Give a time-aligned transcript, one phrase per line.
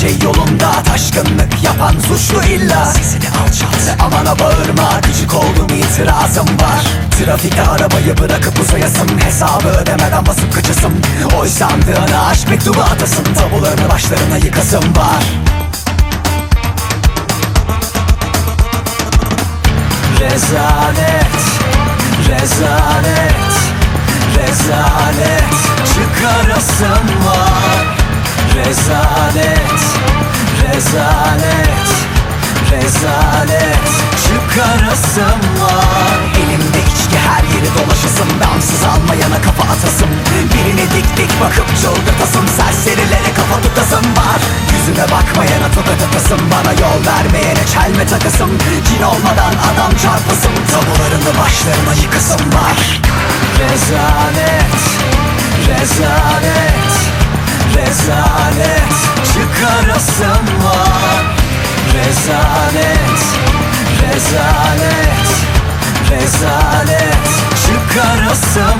[0.00, 0.82] şey yolunda.
[0.82, 2.84] Taşkınlık yapan suçlu illa.
[2.84, 4.00] Sesini alçalt.
[4.00, 6.84] Amana bağırma gıcık oldum itirazım var.
[7.18, 10.92] Trafikte arabayı bırakıp uzayasın Hesabı ödemeden basıp kaçasın.
[11.40, 15.24] Oy sandığına aşk mektubu atasın Tabularını başlarına yıkasın var.
[20.20, 21.38] Rezalet,
[22.28, 22.77] rezalet,
[28.68, 29.80] Rezalet,
[30.62, 31.88] rezalet,
[32.70, 33.88] rezalet.
[34.24, 36.18] Çıkarasım var.
[36.40, 38.28] Elimde içki her yeri dolaşasım.
[38.40, 40.08] Damsız almayana kafa atasım.
[40.52, 44.40] Birine dik dik bakıp çıldırtasım Serserilere kafa tutasım var.
[44.72, 46.40] Yüzüme bakmayana tokat atasım.
[46.52, 48.50] Bana yol vermeyene çelme takasım.
[48.88, 50.54] Cin olmadan adam çarpasım.
[50.72, 52.78] Tabularını başlarına yıkasım var.
[53.60, 54.76] Rezalet,
[55.68, 56.87] rezalet
[68.38, 68.77] Çıkarasım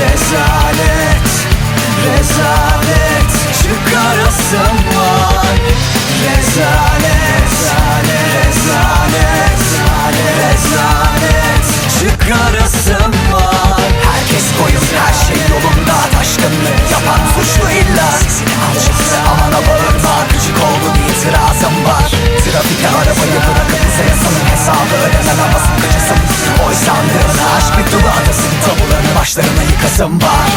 [0.00, 1.28] rezalet,
[2.04, 2.69] rezalet
[29.30, 30.50] Saçlarını yıkasım var